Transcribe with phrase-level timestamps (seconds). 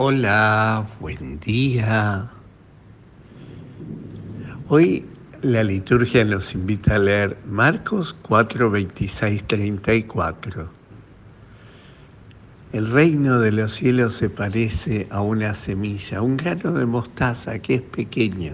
[0.00, 2.30] Hola, buen día.
[4.68, 5.04] Hoy
[5.42, 10.70] la liturgia nos invita a leer Marcos 4, 26, 34.
[12.72, 17.74] El reino de los cielos se parece a una semilla, un grano de mostaza que
[17.74, 18.52] es pequeño.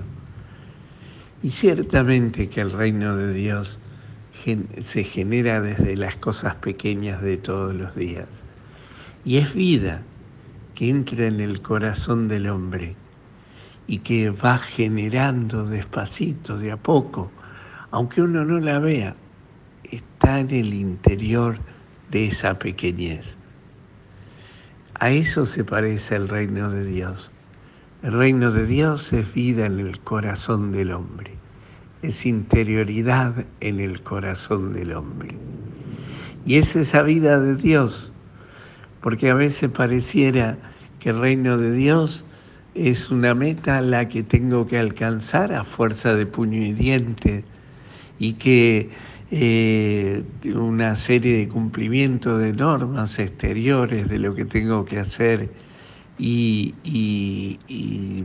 [1.42, 3.78] Y ciertamente que el reino de Dios
[4.80, 8.28] se genera desde las cosas pequeñas de todos los días.
[9.26, 10.00] Y es vida
[10.74, 12.96] que entra en el corazón del hombre
[13.86, 17.30] y que va generando despacito, de a poco,
[17.90, 19.14] aunque uno no la vea,
[19.84, 21.58] está en el interior
[22.10, 23.36] de esa pequeñez.
[24.94, 27.30] A eso se parece el reino de Dios.
[28.02, 31.34] El reino de Dios es vida en el corazón del hombre,
[32.02, 35.36] es interioridad en el corazón del hombre.
[36.46, 38.12] Y es esa vida de Dios
[39.04, 40.56] porque a veces pareciera
[40.98, 42.24] que el reino de Dios
[42.74, 47.44] es una meta a la que tengo que alcanzar a fuerza de puño y diente
[48.18, 48.88] y que
[49.30, 50.22] eh,
[50.54, 55.50] una serie de cumplimiento de normas exteriores de lo que tengo que hacer
[56.18, 58.24] y, y, y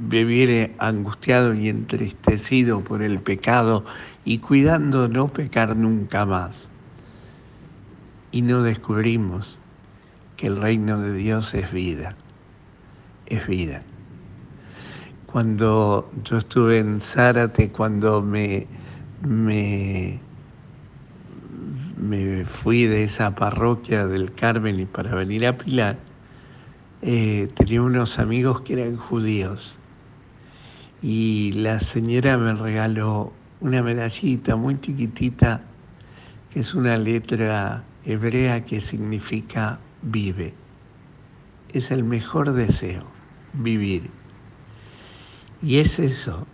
[0.00, 3.86] vivir angustiado y entristecido por el pecado
[4.26, 6.68] y cuidando no pecar nunca más.
[8.32, 9.58] Y no descubrimos
[10.38, 12.14] que el reino de Dios es vida,
[13.26, 13.82] es vida.
[15.26, 18.66] Cuando yo estuve en Zárate, cuando me,
[19.26, 20.20] me,
[21.98, 25.98] me fui de esa parroquia del Carmen y para venir a Pilar,
[27.02, 29.74] eh, tenía unos amigos que eran judíos
[31.02, 35.60] y la señora me regaló una medallita muy chiquitita
[36.50, 40.54] que es una letra hebrea que significa vive.
[41.72, 43.04] Es el mejor deseo,
[43.52, 44.10] vivir.
[45.62, 46.46] Y es eso.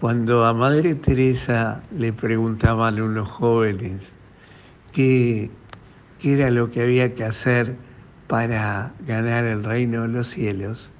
[0.00, 4.12] Cuando a Madre Teresa le preguntaban unos jóvenes
[4.92, 5.50] qué,
[6.18, 7.76] qué era lo que había que hacer
[8.26, 10.90] para ganar el reino de los cielos,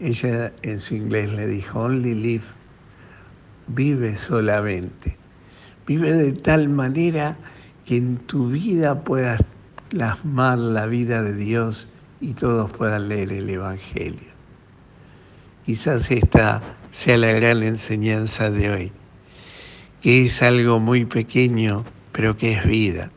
[0.00, 2.44] ella en su inglés le dijo, only live,
[3.68, 5.16] vive solamente.
[5.86, 7.36] Vive de tal manera
[7.84, 9.40] que en tu vida puedas
[9.88, 11.88] plasmar la vida de Dios
[12.20, 14.28] y todos puedan leer el Evangelio.
[15.64, 16.62] Quizás esta
[16.92, 18.92] sea la gran enseñanza de hoy,
[20.00, 23.10] que es algo muy pequeño, pero que es vida.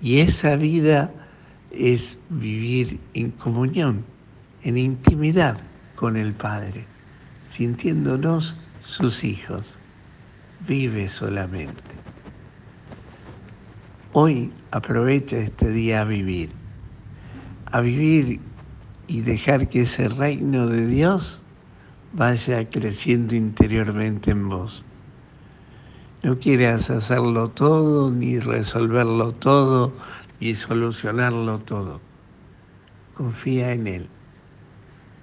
[0.00, 1.10] Y esa vida
[1.70, 4.04] es vivir en comunión,
[4.62, 5.58] en intimidad
[5.96, 6.84] con el Padre,
[7.50, 9.64] sintiéndonos sus hijos.
[10.66, 12.03] Vive solamente.
[14.16, 16.50] Hoy aprovecha este día a vivir,
[17.72, 18.38] a vivir
[19.08, 21.42] y dejar que ese reino de Dios
[22.12, 24.84] vaya creciendo interiormente en vos.
[26.22, 29.92] No quieras hacerlo todo, ni resolverlo todo,
[30.38, 32.00] ni solucionarlo todo.
[33.16, 34.06] Confía en Él.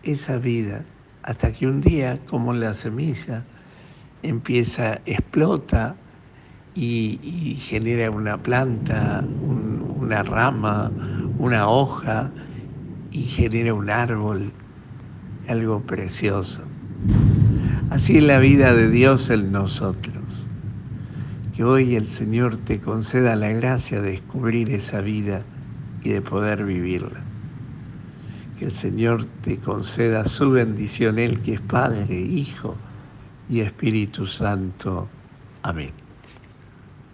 [0.03, 0.83] Esa vida,
[1.23, 3.45] hasta que un día, como la semilla,
[4.21, 5.95] empieza, explota,
[6.75, 9.23] y, genera una planta,
[9.99, 10.91] una rama,
[11.37, 12.29] una hoja
[13.11, 14.51] y genera un árbol,
[15.47, 16.61] algo precioso.
[17.89, 20.15] Así es la vida de Dios en nosotros.
[21.55, 25.41] Que hoy el Señor te conceda la gracia de descubrir esa vida
[26.03, 27.19] y de poder vivirla.
[28.57, 32.75] Que el Señor te conceda su bendición, Él que es Padre, Hijo
[33.49, 35.09] y Espíritu Santo.
[35.63, 35.91] Amén.